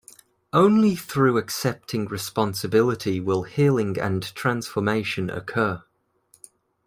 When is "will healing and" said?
3.19-4.23